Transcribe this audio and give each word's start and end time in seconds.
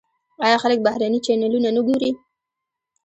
آیا 0.45 0.57
خلک 0.63 0.79
بهرني 0.85 1.19
چینلونه 1.25 1.69
نه 1.75 1.81
ګوري؟ 1.87 2.11